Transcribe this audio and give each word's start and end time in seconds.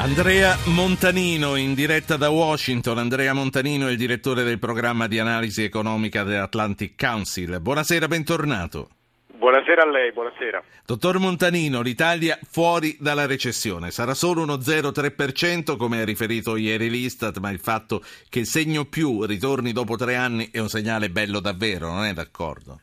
Andrea 0.00 0.56
Montanino 0.66 1.56
in 1.56 1.74
diretta 1.74 2.16
da 2.16 2.30
Washington. 2.30 2.98
Andrea 2.98 3.32
Montanino 3.32 3.88
è 3.88 3.90
il 3.90 3.96
direttore 3.96 4.44
del 4.44 4.60
programma 4.60 5.08
di 5.08 5.18
analisi 5.18 5.64
economica 5.64 6.22
dell'Atlantic 6.22 6.94
Council. 6.96 7.58
Buonasera, 7.60 8.06
bentornato. 8.06 8.90
Buonasera 9.26 9.82
a 9.82 9.90
lei, 9.90 10.12
buonasera. 10.12 10.62
Dottor 10.86 11.18
Montanino, 11.18 11.80
l'Italia 11.82 12.38
fuori 12.48 12.96
dalla 13.00 13.26
recessione. 13.26 13.90
Sarà 13.90 14.14
solo 14.14 14.42
uno 14.42 14.54
0,3% 14.54 15.76
come 15.76 16.00
ha 16.00 16.04
riferito 16.04 16.54
ieri 16.54 16.88
l'Istat, 16.88 17.38
ma 17.38 17.50
il 17.50 17.58
fatto 17.58 18.00
che 18.28 18.38
il 18.38 18.46
segno 18.46 18.84
più 18.84 19.24
ritorni 19.24 19.72
dopo 19.72 19.96
tre 19.96 20.14
anni 20.14 20.48
è 20.52 20.60
un 20.60 20.68
segnale 20.68 21.10
bello 21.10 21.40
davvero, 21.40 21.92
non 21.92 22.04
è 22.04 22.12
d'accordo? 22.12 22.82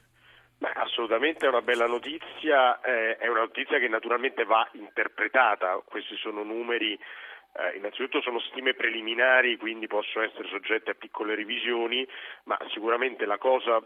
Assolutamente 0.95 1.45
è 1.45 1.49
una 1.49 1.61
bella 1.61 1.87
notizia, 1.87 2.79
eh, 2.79 3.17
è 3.17 3.27
una 3.27 3.41
notizia 3.41 3.79
che 3.79 3.89
naturalmente 3.89 4.45
va 4.45 4.65
interpretata, 4.75 5.81
questi 5.83 6.15
sono 6.15 6.41
numeri, 6.41 6.93
eh, 6.93 7.75
innanzitutto 7.75 8.21
sono 8.21 8.39
stime 8.39 8.75
preliminari, 8.75 9.57
quindi 9.57 9.87
possono 9.87 10.23
essere 10.23 10.47
soggette 10.47 10.91
a 10.91 10.93
piccole 10.93 11.35
revisioni, 11.35 12.07
ma 12.45 12.57
sicuramente 12.69 13.25
la 13.25 13.37
cosa 13.37 13.85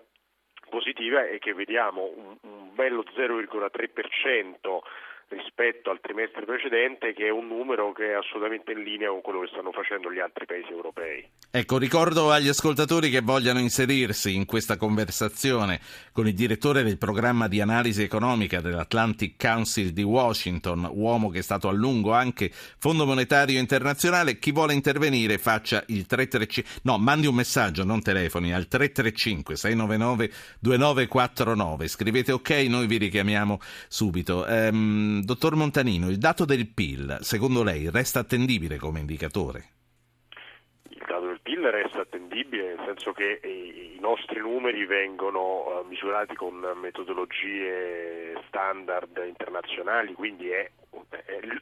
positiva 0.70 1.28
è 1.28 1.40
che 1.40 1.56
vediamo 1.56 2.14
un, 2.16 2.38
un 2.42 2.76
bello 2.76 3.04
0,3% 3.16 4.80
rispetto 5.30 5.92
al 5.92 6.00
trimestre 6.02 6.44
precedente, 6.46 7.14
che 7.14 7.28
è 7.28 7.30
un 7.30 7.48
numero 7.48 7.92
che 7.92 8.12
è 8.12 8.14
assolutamente 8.14 8.72
in 8.72 8.84
linea 8.84 9.10
con 9.10 9.22
quello 9.22 9.42
che 9.42 9.50
stanno 9.52 9.72
facendo 9.72 10.12
gli 10.12 10.20
altri 10.20 10.46
paesi 10.46 10.72
europei. 10.72 11.28
Ecco, 11.52 11.78
ricordo 11.78 12.32
agli 12.32 12.48
ascoltatori 12.48 13.10
che 13.10 13.22
vogliano 13.22 13.60
inserirsi 13.60 14.36
in 14.36 14.46
questa 14.46 14.78
conversazione 14.78 15.80
con 16.12 16.28
il 16.28 16.34
direttore 16.34 16.84
del 16.84 16.98
programma 16.98 17.48
di 17.48 17.62
analisi 17.62 18.02
economica 18.02 18.60
dell'Atlantic 18.60 19.36
Council 19.38 19.92
di 19.92 20.04
Washington, 20.04 20.90
uomo 20.92 21.30
che 21.30 21.40
è 21.40 21.44
stato 21.44 21.68
a 21.68 21.72
lungo 21.72 22.14
anche 22.14 22.50
Fondo 22.52 23.06
Monetario 23.06 23.60
Internazionale. 23.60 24.40
Chi 24.40 24.52
vuole 24.52 24.74
intervenire 24.74 25.38
faccia 25.38 25.84
il 25.88 26.06
335, 26.06 26.82
no, 26.84 26.98
mandi 26.98 27.28
un 27.28 27.36
messaggio, 27.36 27.84
non 27.84 28.02
telefoni, 28.02 28.54
al 28.54 28.68
335 28.68 29.56
699 29.56 30.32
2949. 30.60 31.88
Scrivete 31.88 32.32
ok, 32.32 32.50
noi 32.68 32.88
vi 32.88 32.98
richiamiamo 32.98 33.60
subito. 33.88 34.46
Ehm, 34.48 35.19
dottor 35.24 35.56
Montanino, 35.56 36.10
il 36.10 36.18
dato 36.18 36.46
del 36.46 36.68
PIL, 36.68 37.18
secondo 37.22 37.64
lei, 37.64 37.90
resta 37.90 38.20
attendibile 38.20 38.78
come 38.78 39.00
indicatore? 39.00 39.64
Il 40.90 41.04
dato 41.08 41.28
del 41.28 41.40
PIL 41.42 41.62
resta 41.70 42.02
attendibile 42.02 42.76
nel 42.76 42.86
senso 42.86 43.12
che 43.14 43.40
i 43.44 44.00
nostri 44.00 44.40
numeri 44.40 44.86
vengono 44.86 45.82
eh, 45.82 45.88
misurati 45.88 46.36
con 46.36 46.66
metodologie 46.82 48.42
standard 48.48 49.24
internazionali, 49.28 50.14
quindi 50.14 50.50
è, 50.50 50.70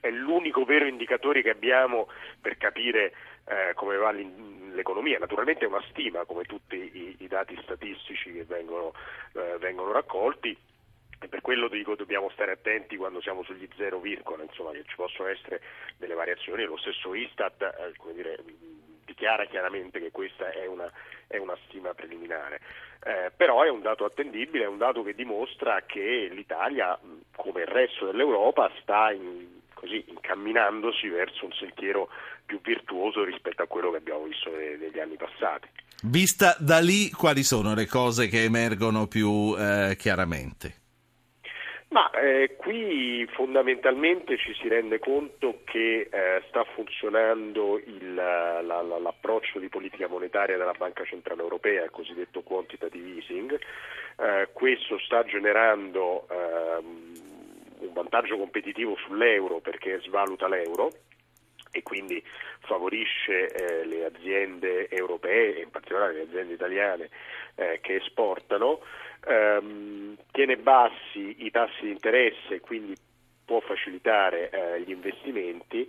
è 0.01 0.09
l'unico 0.09 0.63
vero 0.63 0.85
indicatore 0.85 1.41
che 1.41 1.49
abbiamo 1.49 2.07
per 2.41 2.57
capire 2.57 3.13
eh, 3.45 3.73
come 3.75 3.97
va 3.97 4.11
l'economia. 4.11 5.19
Naturalmente 5.19 5.65
è 5.65 5.67
una 5.67 5.83
stima, 5.89 6.25
come 6.25 6.43
tutti 6.43 6.75
i, 6.75 7.15
i 7.19 7.27
dati 7.27 7.57
statistici 7.63 8.31
che 8.31 8.43
vengono, 8.45 8.93
eh, 9.33 9.57
vengono 9.59 9.91
raccolti 9.91 10.55
e 11.27 11.29
per 11.29 11.41
quello 11.41 11.67
dico 11.67 11.95
dobbiamo 11.95 12.29
stare 12.31 12.53
attenti 12.53 12.95
quando 12.95 13.21
siamo 13.21 13.43
sugli 13.43 13.67
zero 13.75 13.99
virgola, 13.99 14.43
insomma 14.43 14.71
che 14.71 14.83
ci 14.87 14.95
possono 14.95 15.27
essere 15.27 15.61
delle 15.97 16.13
variazioni, 16.13 16.63
lo 16.63 16.77
stesso 16.77 17.13
Istat 17.13 17.61
eh, 17.61 18.13
dire, 18.13 18.39
dichiara 19.05 19.45
chiaramente 19.45 19.99
che 19.99 20.11
questa 20.11 20.49
è 20.49 20.65
una, 20.65 20.89
è 21.27 21.37
una 21.37 21.57
stima 21.65 21.93
preliminare, 21.93 22.61
eh, 23.03 23.31
però 23.35 23.63
è 23.63 23.69
un 23.69 23.81
dato 23.81 24.05
attendibile, 24.05 24.63
è 24.63 24.67
un 24.67 24.77
dato 24.77 25.03
che 25.03 25.13
dimostra 25.13 25.83
che 25.85 26.29
l'Italia, 26.31 26.97
come 27.35 27.61
il 27.61 27.67
resto 27.67 28.05
dell'Europa, 28.05 28.71
sta 28.81 29.11
in, 29.11 29.59
così, 29.73 30.05
incamminandosi 30.07 31.09
verso 31.09 31.45
un 31.45 31.51
sentiero 31.53 32.09
più 32.45 32.61
virtuoso 32.61 33.25
rispetto 33.25 33.61
a 33.61 33.67
quello 33.67 33.91
che 33.91 33.97
abbiamo 33.97 34.23
visto 34.23 34.49
negli 34.49 34.99
anni 34.99 35.17
passati. 35.17 35.67
Vista 36.03 36.55
da 36.59 36.79
lì, 36.79 37.11
quali 37.11 37.43
sono 37.43 37.73
le 37.73 37.85
cose 37.85 38.27
che 38.27 38.43
emergono 38.43 39.07
più 39.07 39.55
eh, 39.57 39.95
chiaramente? 39.97 40.85
Ma 41.89 42.09
eh, 42.11 42.55
qui 42.57 43.25
fondamentalmente 43.27 44.37
ci 44.37 44.53
si 44.55 44.67
rende 44.67 44.99
conto 44.99 45.61
che 45.63 46.09
eh, 46.11 46.43
sta 46.49 46.65
funzionando 46.75 47.77
il, 47.77 48.13
la, 48.13 48.61
la, 48.61 48.81
l'approccio 48.81 49.57
di 49.59 49.69
politica 49.69 50.07
monetaria 50.09 50.57
della 50.57 50.73
Banca 50.77 51.05
Centrale 51.05 51.41
Europea, 51.41 51.85
il 51.85 51.89
cosiddetto 51.89 52.41
quantitative 52.41 53.15
easing. 53.15 53.57
Eh, 54.19 54.49
questo 54.51 54.99
sta 54.99 55.23
generando 55.23 56.27
ehm, 56.29 57.11
un 57.79 57.93
vantaggio 57.93 58.37
competitivo 58.37 58.97
sull'euro 58.97 59.59
perché 59.59 60.01
svaluta 60.01 60.49
l'euro 60.49 60.91
e 61.71 61.83
quindi 61.83 62.21
favorisce 62.61 63.47
eh, 63.49 63.85
le 63.85 64.05
aziende 64.05 64.89
europee 64.89 65.61
in 65.61 65.69
particolare 65.69 66.13
le 66.13 66.21
aziende 66.23 66.53
italiane 66.53 67.09
eh, 67.55 67.79
che 67.81 67.95
esportano 67.95 68.81
ehm, 69.27 70.15
tiene 70.31 70.57
bassi 70.57 71.45
i 71.45 71.51
tassi 71.51 71.81
di 71.81 71.91
interesse 71.91 72.59
quindi 72.59 72.95
può 73.45 73.59
facilitare 73.61 74.49
eh, 74.49 74.81
gli 74.81 74.91
investimenti 74.91 75.87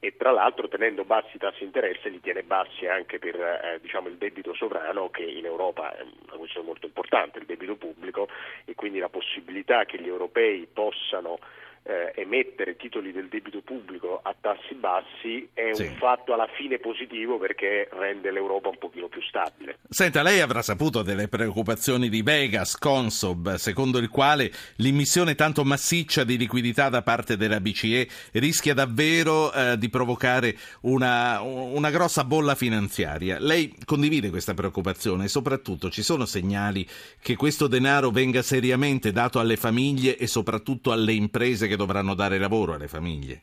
e 0.00 0.14
tra 0.16 0.30
l'altro 0.30 0.68
tenendo 0.68 1.04
bassi 1.04 1.36
i 1.36 1.38
tassi 1.38 1.60
di 1.60 1.64
interesse 1.64 2.08
li 2.08 2.20
tiene 2.20 2.44
bassi 2.44 2.86
anche 2.86 3.18
per 3.18 3.34
eh, 3.34 3.78
diciamo, 3.80 4.08
il 4.08 4.16
debito 4.16 4.54
sovrano 4.54 5.10
che 5.10 5.24
in 5.24 5.44
Europa 5.44 5.96
è 5.96 6.02
una 6.02 6.36
questione 6.36 6.66
molto 6.66 6.86
importante, 6.86 7.40
il 7.40 7.46
debito 7.46 7.74
pubblico 7.74 8.28
e 8.64 8.74
quindi 8.74 9.00
la 9.00 9.08
possibilità 9.08 9.84
che 9.86 10.00
gli 10.00 10.06
europei 10.06 10.68
possano 10.72 11.40
eh, 11.88 12.12
emettere 12.20 12.76
titoli 12.76 13.12
del 13.12 13.28
debito 13.28 13.62
pubblico 13.62 14.20
a 14.22 14.34
tassi 14.38 14.74
bassi 14.74 15.48
è 15.54 15.70
sì. 15.72 15.84
un 15.84 15.94
fatto 15.96 16.34
alla 16.34 16.48
fine 16.54 16.78
positivo 16.78 17.38
perché 17.38 17.88
rende 17.90 18.30
l'Europa 18.30 18.68
un 18.68 18.76
pochino 18.76 19.08
più 19.08 19.22
stabile. 19.22 19.78
Senta, 19.88 20.22
lei 20.22 20.40
avrà 20.40 20.60
saputo 20.60 21.02
delle 21.02 21.28
preoccupazioni 21.28 22.10
di 22.10 22.20
Vegas, 22.20 22.76
Consob, 22.76 23.54
secondo 23.54 23.96
il 23.96 24.10
quale 24.10 24.52
l'immissione 24.76 25.34
tanto 25.34 25.64
massiccia 25.64 26.24
di 26.24 26.36
liquidità 26.36 26.90
da 26.90 27.00
parte 27.00 27.38
della 27.38 27.58
BCE 27.58 28.06
rischia 28.32 28.74
davvero 28.74 29.50
eh, 29.50 29.78
di 29.78 29.88
provocare 29.88 30.56
una, 30.82 31.40
una 31.40 31.90
grossa 31.90 32.24
bolla 32.24 32.54
finanziaria. 32.54 33.38
Lei 33.40 33.74
condivide 33.86 34.28
questa 34.28 34.52
preoccupazione 34.52 35.24
e 35.24 35.28
soprattutto 35.28 35.88
ci 35.88 36.02
sono 36.02 36.26
segnali 36.26 36.86
che 37.22 37.34
questo 37.34 37.66
denaro 37.66 38.10
venga 38.10 38.42
seriamente 38.42 39.10
dato 39.10 39.38
alle 39.38 39.56
famiglie 39.56 40.18
e 40.18 40.26
soprattutto 40.26 40.92
alle 40.92 41.14
imprese 41.14 41.66
che 41.66 41.76
dovranno 41.78 42.14
dare 42.14 42.38
lavoro 42.38 42.74
alle 42.74 42.88
famiglie? 42.88 43.40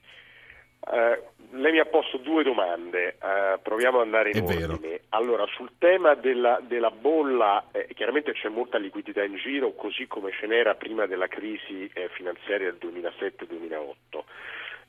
Eh, 0.91 1.23
lei 1.51 1.71
mi 1.71 1.79
ha 1.79 1.85
posto 1.85 2.17
due 2.17 2.43
domande, 2.43 3.17
eh, 3.21 3.59
proviamo 3.61 3.99
ad 3.99 4.05
andare 4.05 4.29
in 4.29 4.35
È 4.35 4.41
ordine. 4.41 4.77
Vero. 4.77 4.99
Allora, 5.09 5.45
sul 5.55 5.71
tema 5.77 6.13
della, 6.13 6.59
della 6.61 6.91
bolla, 6.91 7.67
eh, 7.71 7.87
chiaramente 7.95 8.33
c'è 8.33 8.49
molta 8.49 8.77
liquidità 8.77 9.23
in 9.23 9.35
giro, 9.37 9.73
così 9.73 10.05
come 10.07 10.31
ce 10.31 10.47
n'era 10.47 10.75
prima 10.75 11.05
della 11.05 11.27
crisi 11.27 11.89
eh, 11.93 12.09
finanziaria 12.09 12.71
del 12.71 12.91
2007-2008. 12.91 14.23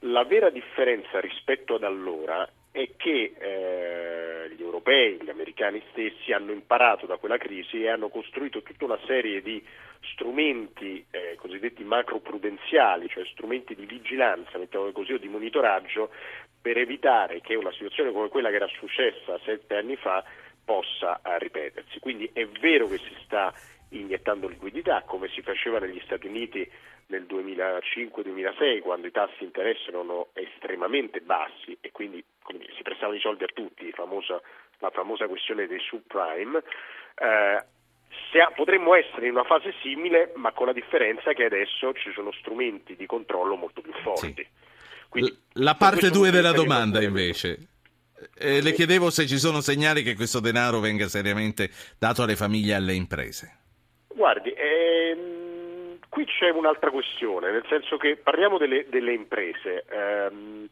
La 0.01 0.25
vera 0.25 0.51
differenza 0.51 1.21
rispetto 1.21 1.77
ad 1.77 1.85
allora 1.85 2.47
è 2.77 2.91
che 2.99 3.33
eh, 3.39 4.55
gli 4.55 4.61
europei, 4.61 5.19
gli 5.23 5.31
americani 5.31 5.83
stessi 5.93 6.33
hanno 6.33 6.53
imparato 6.53 7.07
da 7.07 7.17
quella 7.17 7.39
crisi 7.39 7.83
e 7.83 7.89
hanno 7.89 8.11
costruito 8.11 8.61
tutta 8.63 8.85
una 8.85 8.99
serie 9.07 9.41
di 9.41 9.65
strumenti 10.13 11.03
eh, 11.11 11.37
cosiddetti 11.39 11.83
macroprudenziali, 11.85 13.09
cioè 13.09 13.25
strumenti 13.33 13.75
di 13.75 13.87
vigilanza, 13.87 14.59
mettiamo 14.59 14.93
così, 14.93 15.15
o 15.15 15.19
di 15.19 15.29
monitoraggio 15.29 16.11
per 16.61 16.77
evitare 16.77 17.41
che 17.41 17.55
una 17.55 17.73
situazione 17.73 18.13
come 18.13 18.29
quella 18.29 18.51
che 18.51 18.57
era 18.57 18.69
successa 18.79 19.41
sette 19.43 19.77
anni 19.77 19.97
fa 19.97 20.23
possa 20.63 21.23
eh, 21.25 21.39
ripetersi. 21.39 21.99
Quindi 21.99 22.29
è 22.35 22.47
vero 22.47 22.89
che 22.89 22.99
si 22.99 23.17
sta 23.25 23.55
iniettando 23.89 24.49
liquidità 24.49 25.03
come 25.07 25.29
si 25.29 25.41
faceva 25.41 25.79
negli 25.79 26.01
Stati 26.05 26.27
Uniti 26.27 26.71
nel 27.07 27.23
2005-2006 27.23 28.81
quando 28.81 29.07
i 29.07 29.13
tassi 29.13 29.37
di 29.39 29.45
interesse 29.47 29.89
erano 29.89 30.29
estremamente 30.35 31.21
bassi 31.21 31.79
e 31.81 31.91
quindi 31.91 32.23
si 32.87 32.91
prestavano 32.91 33.19
i 33.19 33.21
soldi 33.21 33.43
a 33.43 33.49
tutti, 33.53 33.91
famosa, 33.93 34.41
la 34.79 34.91
famosa 34.91 35.27
questione 35.27 35.67
dei 35.67 35.81
subprime. 35.81 36.63
Eh, 37.19 37.65
ha, 38.41 38.51
potremmo 38.55 38.95
essere 38.95 39.27
in 39.27 39.33
una 39.33 39.45
fase 39.45 39.75
simile, 39.83 40.33
ma 40.37 40.53
con 40.53 40.67
la 40.67 40.73
differenza 40.73 41.33
che 41.33 41.45
adesso 41.45 41.93
ci 41.95 42.13
sono 42.15 42.31
strumenti 42.33 42.95
di 42.95 43.07
controllo 43.07 43.57
molto 43.57 43.81
più 43.81 43.93
forti. 44.03 44.47
Quindi, 45.09 45.37
la 45.55 45.75
parte 45.75 46.11
2 46.11 46.31
della 46.31 46.53
domanda 46.53 47.03
invece. 47.03 47.69
Eh, 48.39 48.63
le 48.63 48.73
chiedevo 48.73 49.11
se 49.11 49.27
ci 49.27 49.37
sono 49.37 49.61
segnali 49.61 50.03
che 50.03 50.15
questo 50.15 50.41
denaro 50.41 50.81
venga 50.81 51.07
seriamente 51.07 51.69
dato 51.99 52.23
alle 52.23 52.37
famiglie 52.37 52.73
e 52.73 52.77
alle 52.77 52.95
imprese. 52.95 53.59
Guardi, 54.09 54.55
ehm, 54.57 55.99
qui 56.09 56.25
c'è 56.25 56.49
un'altra 56.49 56.91
questione, 56.91 57.51
nel 57.51 57.65
senso 57.69 57.99
che 57.99 58.17
parliamo 58.17 58.57
delle, 58.57 58.87
delle 58.89 59.13
imprese. 59.13 59.85
Ehm, 59.91 60.69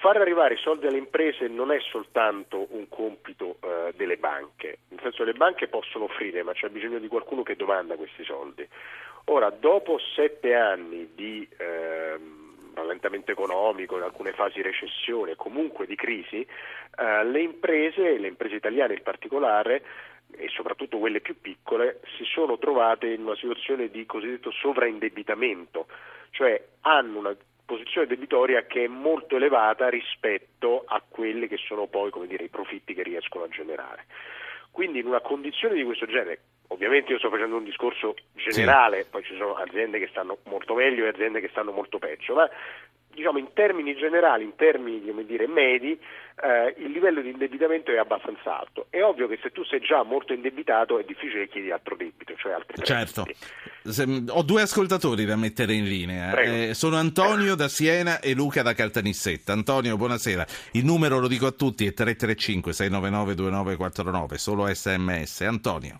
far 0.00 0.16
arrivare 0.16 0.54
i 0.54 0.58
soldi 0.58 0.86
alle 0.86 0.96
imprese 0.96 1.46
non 1.46 1.70
è 1.70 1.78
soltanto 1.80 2.66
un 2.70 2.88
compito 2.88 3.58
eh, 3.60 3.92
delle 3.96 4.16
banche, 4.16 4.78
nel 4.88 5.00
senso 5.00 5.24
le 5.24 5.34
banche 5.34 5.68
possono 5.68 6.04
offrire, 6.04 6.42
ma 6.42 6.52
c'è 6.52 6.68
bisogno 6.68 6.98
di 6.98 7.06
qualcuno 7.06 7.42
che 7.42 7.54
domanda 7.54 7.96
questi 7.96 8.24
soldi. 8.24 8.66
Ora, 9.26 9.50
dopo 9.50 9.98
sette 9.98 10.54
anni 10.54 11.10
di 11.14 11.46
ehm, 11.56 12.72
rallentamento 12.74 13.30
economico, 13.30 13.98
in 13.98 14.02
alcune 14.02 14.32
fasi 14.32 14.62
recessione, 14.62 15.36
comunque 15.36 15.86
di 15.86 15.96
crisi, 15.96 16.40
eh, 16.40 17.24
le 17.24 17.40
imprese, 17.42 18.18
le 18.18 18.28
imprese 18.28 18.56
italiane 18.56 18.94
in 18.94 19.02
particolare, 19.02 19.82
e 20.32 20.48
soprattutto 20.48 20.98
quelle 20.98 21.20
più 21.20 21.38
piccole, 21.40 22.00
si 22.16 22.24
sono 22.24 22.56
trovate 22.56 23.08
in 23.08 23.22
una 23.22 23.36
situazione 23.36 23.88
di 23.88 24.06
cosiddetto 24.06 24.50
sovraindebitamento, 24.50 25.86
cioè 26.30 26.62
hanno 26.80 27.18
una 27.18 27.36
posizione 27.70 28.08
debitoria 28.08 28.66
che 28.66 28.84
è 28.84 28.88
molto 28.88 29.36
elevata 29.36 29.88
rispetto 29.88 30.82
a 30.84 31.00
quelli 31.08 31.46
che 31.46 31.56
sono 31.56 31.86
poi 31.86 32.10
dire, 32.26 32.44
i 32.44 32.48
profitti 32.48 32.94
che 32.94 33.04
riescono 33.04 33.44
a 33.44 33.48
generare. 33.48 34.06
Quindi 34.72 34.98
in 34.98 35.06
una 35.06 35.20
condizione 35.20 35.74
di 35.74 35.84
questo 35.84 36.06
genere, 36.06 36.40
ovviamente 36.68 37.12
io 37.12 37.18
sto 37.18 37.30
facendo 37.30 37.56
un 37.56 37.64
discorso 37.64 38.14
generale, 38.34 39.02
sì. 39.02 39.08
poi 39.10 39.22
ci 39.22 39.36
sono 39.36 39.54
aziende 39.54 40.00
che 40.00 40.08
stanno 40.08 40.38
molto 40.46 40.74
meglio 40.74 41.04
e 41.04 41.08
aziende 41.08 41.40
che 41.40 41.48
stanno 41.48 41.70
molto 41.70 41.98
peggio, 41.98 42.34
ma 42.34 42.50
diciamo, 43.12 43.38
in 43.38 43.48
termini 43.52 43.94
generali, 43.94 44.44
in 44.44 44.54
termini 44.56 45.00
dire, 45.26 45.46
medi, 45.46 45.98
eh, 46.42 46.74
il 46.78 46.90
livello 46.90 47.20
di 47.20 47.30
indebitamento 47.30 47.90
è 47.90 47.98
abbastanza 47.98 48.58
alto. 48.58 48.86
È 48.90 49.02
ovvio 49.02 49.28
che 49.28 49.38
se 49.42 49.50
tu 49.50 49.64
sei 49.64 49.80
già 49.80 50.02
molto 50.02 50.32
indebitato 50.32 50.98
è 50.98 51.04
difficile 51.04 51.44
che 51.44 51.48
chiedi 51.48 51.70
altro 51.70 51.96
debito, 51.96 52.34
cioè 52.36 52.52
altri 52.52 52.82
Certo. 52.82 53.26
Se, 53.82 54.04
ho 54.28 54.42
due 54.42 54.62
ascoltatori 54.62 55.24
da 55.24 55.36
mettere 55.36 55.74
in 55.74 55.84
linea. 55.84 56.34
Eh, 56.38 56.74
sono 56.74 56.96
Antonio 56.96 57.54
da 57.54 57.68
Siena 57.68 58.20
e 58.20 58.34
Luca 58.34 58.62
da 58.62 58.74
Caltanissetta. 58.74 59.52
Antonio, 59.52 59.96
buonasera. 59.96 60.46
Il 60.72 60.84
numero 60.84 61.18
lo 61.18 61.28
dico 61.28 61.46
a 61.46 61.52
tutti, 61.52 61.86
è 61.86 61.92
335 61.92 62.72
699 62.72 63.34
2949, 63.34 64.38
solo 64.38 64.66
sms. 64.66 65.40
Antonio. 65.42 65.96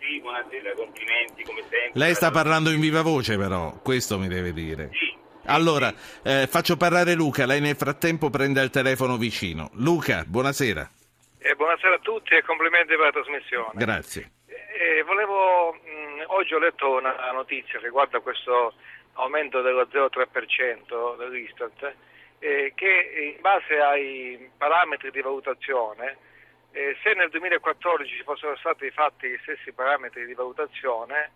Sì, 0.00 0.20
buonasera, 0.20 0.72
complimenti 0.74 1.42
come 1.44 1.60
sempre. 1.62 1.90
Lei 1.94 2.14
sta 2.14 2.30
parlando 2.30 2.70
in 2.70 2.80
viva 2.80 3.02
voce 3.02 3.36
però, 3.36 3.78
questo 3.82 4.18
mi 4.18 4.28
deve 4.28 4.52
dire. 4.52 4.90
Sì 4.92 5.11
allora, 5.46 5.92
eh, 6.22 6.46
faccio 6.46 6.76
parlare 6.76 7.14
Luca, 7.14 7.46
lei 7.46 7.60
nel 7.60 7.76
frattempo 7.76 8.30
prende 8.30 8.62
il 8.62 8.70
telefono 8.70 9.16
vicino. 9.16 9.70
Luca, 9.74 10.24
buonasera. 10.26 10.90
Eh, 11.38 11.54
buonasera 11.54 11.96
a 11.96 11.98
tutti 11.98 12.34
e 12.34 12.42
complimenti 12.42 12.94
per 12.94 13.06
la 13.06 13.12
trasmissione. 13.12 13.72
Grazie. 13.74 14.30
Eh, 14.46 15.02
volevo, 15.04 15.72
mh, 15.72 16.24
oggi 16.26 16.54
ho 16.54 16.58
letto 16.58 16.98
una 16.98 17.14
notizia 17.32 17.78
riguardo 17.80 18.18
a 18.18 18.20
questo 18.20 18.74
aumento 19.14 19.60
dello 19.60 19.86
0,3% 19.90 21.16
dell'Istat 21.18 21.94
eh, 22.42 22.72
che 22.74 23.34
in 23.36 23.40
base 23.40 23.78
ai 23.78 24.50
parametri 24.56 25.12
di 25.12 25.20
valutazione, 25.20 26.16
eh, 26.72 26.96
se 27.00 27.14
nel 27.14 27.30
2014 27.30 28.16
ci 28.16 28.22
fossero 28.24 28.56
stati 28.56 28.90
fatti 28.90 29.28
gli 29.28 29.38
stessi 29.42 29.72
parametri 29.72 30.26
di 30.26 30.34
valutazione, 30.34 31.30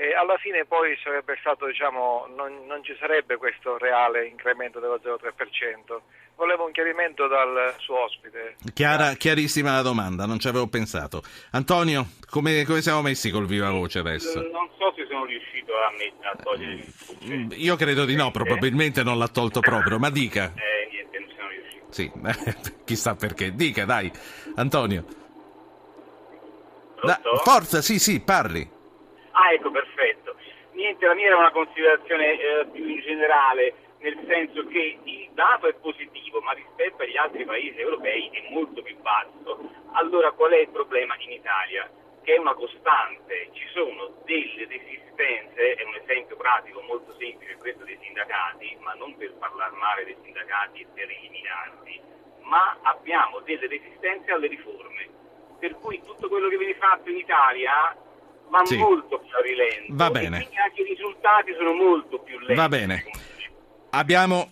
e 0.00 0.14
alla 0.14 0.36
fine 0.38 0.64
poi 0.64 0.96
sarebbe 1.02 1.36
stato, 1.40 1.66
diciamo, 1.66 2.28
non, 2.36 2.66
non, 2.68 2.84
ci 2.84 2.96
sarebbe 3.00 3.36
questo 3.36 3.76
reale 3.78 4.28
incremento 4.28 4.78
dello 4.78 5.00
0,3%. 5.02 6.00
Volevo 6.36 6.66
un 6.66 6.70
chiarimento 6.70 7.26
dal 7.26 7.74
suo 7.78 8.04
ospite. 8.04 8.54
Chiara, 8.72 9.14
chiarissima 9.14 9.72
la 9.72 9.82
domanda, 9.82 10.24
non 10.24 10.38
ci 10.38 10.46
avevo 10.46 10.68
pensato. 10.68 11.20
Antonio, 11.50 12.10
come, 12.30 12.64
come 12.64 12.80
siamo 12.80 13.02
messi 13.02 13.32
col 13.32 13.46
viva 13.46 13.70
voce 13.70 13.98
adesso? 13.98 14.40
Non 14.40 14.70
so 14.78 14.92
se 14.94 15.04
sono 15.10 15.24
riuscito 15.24 15.72
a, 15.74 16.30
a 16.30 16.36
togliere 16.44 16.74
il 16.74 17.30
mm, 17.34 17.48
Io 17.56 17.74
credo 17.74 18.04
di 18.04 18.14
no, 18.14 18.30
probabilmente 18.30 19.02
non 19.02 19.18
l'ha 19.18 19.26
tolto 19.26 19.58
proprio, 19.58 19.98
ma 19.98 20.10
dica. 20.10 20.52
Eh, 20.54 20.88
niente, 20.92 21.18
non 21.18 21.28
sono 21.36 21.48
riuscito. 21.48 21.86
Sì, 21.90 22.12
chissà 22.86 23.16
perché. 23.16 23.52
Dica, 23.52 23.84
dai, 23.84 24.08
Antonio. 24.54 25.04
Da, 27.02 27.20
forza, 27.42 27.82
sì, 27.82 27.98
sì, 27.98 28.20
parli. 28.20 28.76
Ah, 29.48 29.52
ecco, 29.52 29.70
perfetto. 29.70 30.36
Niente, 30.72 31.06
la 31.06 31.14
mia 31.14 31.28
era 31.28 31.38
una 31.38 31.50
considerazione 31.50 32.38
eh, 32.38 32.66
più 32.70 32.86
in 32.86 33.00
generale, 33.00 33.72
nel 34.00 34.18
senso 34.26 34.66
che 34.66 34.98
il 35.02 35.30
dato 35.32 35.66
è 35.66 35.74
positivo, 35.74 36.40
ma 36.42 36.52
rispetto 36.52 37.02
agli 37.02 37.16
altri 37.16 37.46
paesi 37.46 37.78
europei 37.80 38.28
è 38.28 38.52
molto 38.52 38.82
più 38.82 38.94
basso. 39.00 39.58
Allora 39.92 40.32
qual 40.32 40.52
è 40.52 40.58
il 40.58 40.68
problema 40.68 41.16
in 41.20 41.32
Italia? 41.32 41.90
Che 42.22 42.34
è 42.34 42.38
una 42.38 42.52
costante, 42.52 43.48
ci 43.52 43.66
sono 43.72 44.20
delle 44.26 44.66
resistenze, 44.68 45.74
è 45.76 45.82
un 45.82 45.94
esempio 45.94 46.36
pratico 46.36 46.82
molto 46.82 47.14
semplice 47.18 47.56
questo 47.56 47.84
dei 47.84 47.98
sindacati, 48.02 48.76
ma 48.80 48.92
non 48.92 49.16
per 49.16 49.32
parlare 49.38 49.74
male 49.76 50.04
dei 50.04 50.16
sindacati 50.22 50.82
e 50.82 50.86
per 50.92 51.08
eliminarli, 51.08 52.02
ma 52.42 52.76
abbiamo 52.82 53.40
delle 53.40 53.66
resistenze 53.66 54.30
alle 54.30 54.48
riforme. 54.48 55.08
Per 55.58 55.74
cui 55.78 56.02
tutto 56.04 56.28
quello 56.28 56.48
che 56.48 56.58
viene 56.58 56.74
fatto 56.74 57.08
in 57.08 57.16
Italia 57.16 57.96
ma 58.50 58.64
sì. 58.64 58.76
molto 58.76 59.18
più 59.18 59.36
a 59.36 59.40
rilento. 59.40 59.94
Va 59.94 60.10
bene. 60.10 60.38
quindi 60.38 60.56
anche 60.56 60.82
i 60.82 60.84
risultati 60.84 61.52
sono 61.56 61.72
molto 61.72 62.18
più 62.20 62.38
lenti. 62.38 62.54
Va 62.54 62.68
bene. 62.68 63.04
Abbiamo 63.90 64.48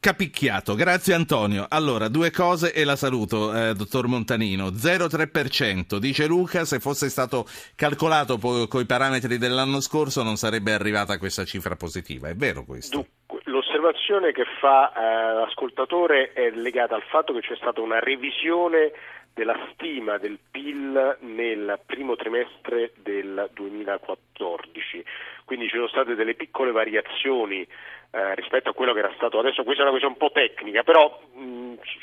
capicchiato, 0.00 0.74
grazie 0.74 1.14
Antonio. 1.14 1.66
Allora, 1.68 2.08
due 2.08 2.30
cose 2.30 2.72
e 2.72 2.84
la 2.84 2.96
saluto, 2.96 3.54
eh, 3.54 3.74
dottor 3.74 4.08
Montanino. 4.08 4.68
0,3%, 4.68 5.98
dice 5.98 6.26
Luca, 6.26 6.64
se 6.64 6.80
fosse 6.80 7.10
stato 7.10 7.44
calcolato 7.76 8.38
con 8.38 8.80
i 8.80 8.86
parametri 8.86 9.36
dell'anno 9.36 9.80
scorso 9.80 10.22
non 10.22 10.36
sarebbe 10.36 10.72
arrivata 10.72 11.18
questa 11.18 11.44
cifra 11.44 11.76
positiva, 11.76 12.28
è 12.28 12.34
vero 12.34 12.64
questo? 12.64 13.06
L'osservazione 13.44 14.32
che 14.32 14.44
fa 14.58 14.92
eh, 14.92 15.34
l'ascoltatore 15.34 16.32
è 16.32 16.50
legata 16.50 16.94
al 16.94 17.04
fatto 17.10 17.34
che 17.34 17.40
c'è 17.40 17.56
stata 17.56 17.80
una 17.80 17.98
revisione 17.98 18.92
della 19.40 19.58
stima 19.72 20.18
del 20.18 20.38
PIL 20.50 21.16
nel 21.20 21.80
primo 21.86 22.14
trimestre 22.14 22.92
del 22.96 23.48
2014. 23.54 25.02
Quindi 25.46 25.66
ci 25.66 25.76
sono 25.76 25.88
state 25.88 26.14
delle 26.14 26.34
piccole 26.34 26.72
variazioni 26.72 27.66
eh, 28.10 28.34
rispetto 28.34 28.68
a 28.68 28.74
quello 28.74 28.92
che 28.92 28.98
era 28.98 29.12
stato 29.16 29.38
adesso, 29.38 29.64
questa 29.64 29.82
è 29.82 29.86
una 29.86 29.94
cosa 29.94 30.08
un 30.08 30.18
po' 30.18 30.30
tecnica, 30.30 30.82
però 30.82 31.18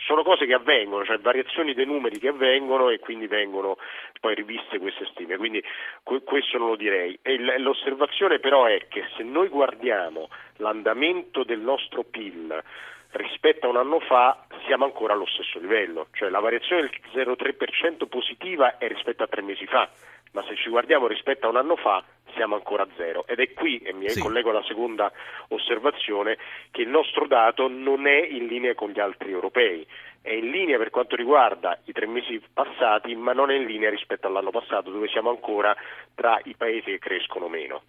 sono 0.05 0.23
cose 0.23 0.45
che 0.45 0.53
avvengono, 0.53 1.05
cioè 1.05 1.19
variazioni 1.19 1.73
dei 1.73 1.85
numeri 1.85 2.19
che 2.19 2.29
avvengono 2.29 2.89
e 2.89 2.99
quindi 2.99 3.27
vengono 3.27 3.77
poi 4.19 4.35
riviste 4.35 4.79
queste 4.79 5.05
stime, 5.11 5.37
quindi 5.37 5.63
que- 6.03 6.23
questo 6.23 6.57
non 6.57 6.69
lo 6.69 6.75
direi. 6.75 7.17
E 7.21 7.37
l'osservazione 7.59 8.39
però 8.39 8.65
è 8.65 8.87
che 8.87 9.05
se 9.15 9.23
noi 9.23 9.47
guardiamo 9.47 10.29
l'andamento 10.57 11.43
del 11.43 11.59
nostro 11.59 12.03
PIL 12.03 12.63
rispetto 13.11 13.67
a 13.67 13.69
un 13.69 13.77
anno 13.77 13.99
fa 13.99 14.45
siamo 14.65 14.85
ancora 14.85 15.13
allo 15.13 15.27
stesso 15.27 15.59
livello, 15.59 16.07
cioè 16.13 16.29
la 16.29 16.39
variazione 16.39 16.81
del 16.81 16.91
0,3% 17.13 18.07
positiva 18.07 18.77
è 18.77 18.87
rispetto 18.87 19.23
a 19.23 19.27
tre 19.27 19.41
mesi 19.41 19.65
fa, 19.65 19.89
ma 20.31 20.43
se 20.43 20.55
ci 20.55 20.69
guardiamo 20.69 21.07
rispetto 21.07 21.47
a 21.47 21.49
un 21.49 21.57
anno 21.57 21.75
fa 21.75 22.03
siamo 22.37 22.55
ancora 22.55 22.83
a 22.83 22.87
zero 22.95 23.25
ed 23.27 23.39
è 23.39 23.51
qui, 23.51 23.79
e 23.79 23.91
mi 23.91 24.07
sì. 24.09 24.21
collego 24.21 24.51
alla 24.51 24.63
seconda 24.63 25.11
osservazione, 25.49 26.37
che 26.71 26.83
il 26.83 26.87
nostro 26.87 27.27
dato 27.27 27.67
non 27.67 28.07
è 28.07 28.25
in 28.25 28.45
linea 28.45 28.75
con 28.75 28.91
gli 28.91 28.99
altri 28.99 29.31
europei, 29.31 29.85
è 30.21 30.31
in 30.31 30.49
linea 30.49 30.77
per 30.77 30.89
quanto 30.89 31.15
riguarda 31.15 31.77
i 31.85 31.91
tre 31.91 32.05
mesi 32.05 32.41
passati, 32.53 33.13
ma 33.15 33.33
non 33.33 33.51
è 33.51 33.55
in 33.55 33.65
linea 33.65 33.89
rispetto 33.89 34.27
all'anno 34.27 34.51
passato 34.51 34.91
dove 34.91 35.07
siamo 35.07 35.29
ancora 35.29 35.75
tra 36.15 36.39
i 36.43 36.55
paesi 36.55 36.91
che 36.91 36.99
crescono 36.99 37.47
meno. 37.49 37.81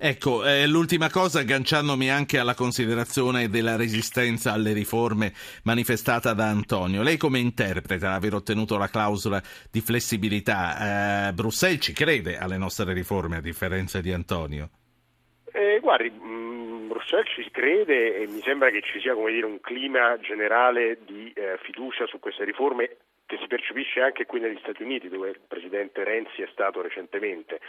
Ecco, 0.00 0.46
eh, 0.46 0.68
l'ultima 0.68 1.10
cosa, 1.10 1.40
agganciandomi 1.40 2.08
anche 2.08 2.38
alla 2.38 2.54
considerazione 2.54 3.48
della 3.48 3.74
resistenza 3.74 4.52
alle 4.52 4.72
riforme 4.72 5.32
manifestata 5.64 6.34
da 6.34 6.48
Antonio, 6.48 7.02
lei 7.02 7.16
come 7.16 7.40
interpreta 7.40 8.10
l'aver 8.10 8.34
ottenuto 8.34 8.78
la 8.78 8.88
clausola 8.88 9.42
di 9.70 9.80
flessibilità? 9.80 11.28
Eh, 11.28 11.32
Bruxelles 11.32 11.82
ci 11.82 11.92
crede 11.92 12.38
alle 12.38 12.58
nostre 12.58 12.92
riforme 12.92 13.38
a 13.38 13.40
differenza 13.40 14.00
di 14.00 14.12
Antonio? 14.12 14.68
Eh, 15.52 15.80
guardi, 15.80 16.10
mh, 16.10 16.28
mm, 16.28 16.88
Bruxelles 16.88 17.32
ci 17.34 17.50
crede 17.50 18.18
e 18.18 18.28
mi 18.28 18.40
sembra 18.42 18.70
che 18.70 18.82
ci 18.82 19.00
sia 19.00 19.14
dire, 19.14 19.46
un 19.46 19.60
clima 19.60 20.16
generale 20.20 20.98
di 21.04 21.32
eh, 21.34 21.58
fiducia 21.62 22.06
su 22.06 22.20
queste 22.20 22.44
riforme 22.44 22.98
che 23.28 23.36
si 23.36 23.46
percepisce 23.46 24.00
anche 24.00 24.24
qui 24.24 24.40
negli 24.40 24.58
Stati 24.60 24.82
Uniti, 24.82 25.10
dove 25.10 25.28
il 25.28 25.40
presidente 25.46 26.02
Renzi 26.02 26.40
è 26.40 26.48
stato 26.50 26.80
recentemente. 26.80 27.60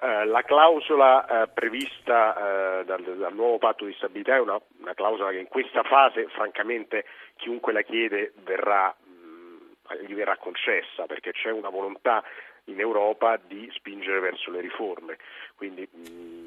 Uh, 0.00 0.26
la 0.26 0.42
clausola 0.42 1.24
uh, 1.24 1.52
prevista 1.54 2.80
uh, 2.80 2.84
dal, 2.84 3.00
dal, 3.00 3.32
nuovo 3.32 3.58
patto 3.58 3.84
di 3.84 3.94
stabilità 3.94 4.34
è 4.34 4.40
una, 4.40 4.60
una, 4.80 4.92
clausola 4.92 5.30
che 5.30 5.38
in 5.38 5.46
questa 5.46 5.84
fase, 5.84 6.26
francamente, 6.30 7.04
chiunque 7.36 7.72
la 7.72 7.82
chiede 7.82 8.32
verrà, 8.42 8.92
mh, 8.92 10.04
gli 10.04 10.14
verrà 10.14 10.36
concessa, 10.36 11.06
perché 11.06 11.30
c'è 11.30 11.52
una 11.52 11.68
volontà 11.68 12.24
in 12.64 12.80
Europa 12.80 13.36
di 13.36 13.70
spingere 13.72 14.18
verso 14.18 14.50
le 14.50 14.62
riforme. 14.62 15.18
Quindi, 15.54 15.88
mh, 15.88 16.43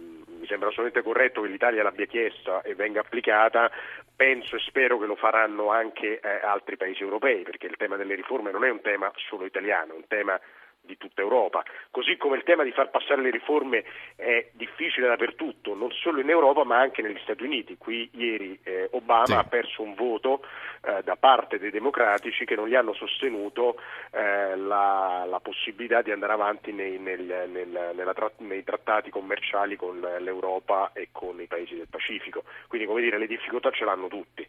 mi 0.47 0.53
sembra 0.53 0.69
assolutamente 0.69 1.01
corretto 1.01 1.41
che 1.41 1.49
l'Italia 1.49 1.83
l'abbia 1.83 2.05
chiesta 2.05 2.61
e 2.61 2.73
venga 2.73 3.01
applicata, 3.01 3.69
penso 4.15 4.55
e 4.55 4.59
spero 4.59 4.97
che 4.97 5.05
lo 5.05 5.15
faranno 5.15 5.71
anche 5.71 6.21
eh, 6.21 6.39
altri 6.41 6.77
paesi 6.77 7.03
europei, 7.03 7.43
perché 7.43 7.67
il 7.67 7.75
tema 7.75 7.97
delle 7.97 8.15
riforme 8.15 8.51
non 8.51 8.63
è 8.63 8.69
un 8.69 8.81
tema 8.81 9.11
solo 9.15 9.45
italiano, 9.45 9.91
è 9.91 9.97
un 9.97 10.07
tema 10.07 10.39
di 10.87 10.97
tutta 10.97 11.21
Europa, 11.21 11.63
così 11.91 12.17
come 12.17 12.37
il 12.37 12.43
tema 12.43 12.63
di 12.63 12.71
far 12.71 12.89
passare 12.89 13.21
le 13.21 13.29
riforme 13.29 13.83
è 14.15 14.49
difficile 14.53 15.07
dappertutto, 15.07 15.75
non 15.75 15.91
solo 15.91 16.21
in 16.21 16.29
Europa 16.29 16.63
ma 16.63 16.79
anche 16.79 17.03
negli 17.03 17.19
Stati 17.21 17.43
Uniti. 17.43 17.77
Qui 17.77 18.09
ieri 18.13 18.57
eh, 18.63 18.87
Obama 18.93 19.25
sì. 19.25 19.33
ha 19.33 19.43
perso 19.43 19.83
un 19.83 19.93
voto 19.93 20.41
eh, 20.81 21.03
da 21.03 21.15
parte 21.15 21.59
dei 21.59 21.69
democratici 21.69 22.45
che 22.45 22.55
non 22.55 22.67
gli 22.67 22.75
hanno 22.75 22.93
sostenuto 22.93 23.77
eh, 24.11 24.55
la, 24.55 25.25
la, 25.27 25.39
possibilità 25.39 26.01
di 26.01 26.11
andare 26.11 26.33
avanti 26.33 26.71
nei, 26.71 26.97
nel, 26.97 27.21
nel, 27.49 27.91
nella, 27.93 28.31
nei 28.37 28.63
trattati 28.63 29.09
commerciali 29.09 29.75
con 29.75 29.99
l'Europa 29.99 30.91
e 30.93 31.09
con 31.11 31.39
i 31.41 31.47
paesi 31.47 31.75
del 31.75 31.87
Pacifico. 31.89 32.43
Quindi 32.67 32.87
come 32.87 33.01
dire 33.01 33.17
le 33.17 33.27
difficoltà 33.27 33.69
ce 33.71 33.85
l'hanno 33.85 34.07
tutti. 34.07 34.47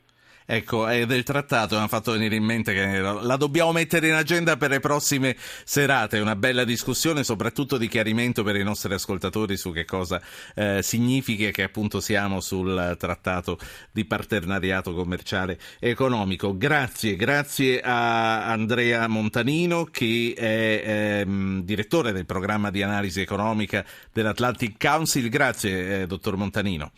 Ecco, 0.51 0.87
è 0.87 1.05
del 1.05 1.25
trattato 1.25 1.77
mi 1.77 1.83
ha 1.83 1.89
fatto 1.89 2.13
venire 2.13 2.35
in 2.35 2.43
mente 2.43 2.73
che 2.73 3.01
la 3.01 3.37
dobbiamo 3.37 3.71
mettere 3.71 4.09
in 4.09 4.15
agenda 4.15 4.57
per 4.57 4.71
le 4.71 4.81
prossime 4.81 5.37
serate, 5.63 6.21
una 6.21 6.37
bella 6.37 6.65
discussione, 6.65 7.23
soprattutto 7.23 7.77
di 7.77 7.87
chiarimento 7.87 8.43
per 8.43 8.57
i 8.57 8.63
nostri 8.63 8.95
ascoltatori 8.95 9.59
su 9.59 9.73
che 9.73 9.85
cosa 9.85 10.19
eh, 10.55 10.81
significa 10.83 11.51
che 11.51 11.65
appunto 11.65 12.01
siamo 12.01 12.41
sul 12.41 12.97
trattato 12.99 13.59
di 13.93 14.07
partenariato 14.07 14.95
commerciale 14.95 15.59
economico. 15.81 16.57
Grazie, 16.57 17.17
grazie 17.17 17.83
a 17.83 18.47
Andrea 18.47 19.07
Montanino 19.07 19.85
che 19.85 20.33
è 20.35 21.21
ehm, 21.21 21.61
direttore 21.63 22.13
del 22.13 22.25
programma 22.25 22.71
di 22.71 22.83
analisi 22.83 23.21
economica 23.21 23.85
dell'Atlantic 24.15 24.83
Council. 24.83 25.29
Grazie, 25.29 26.01
eh, 26.01 26.07
dottor 26.07 26.37
Montanino. 26.37 26.91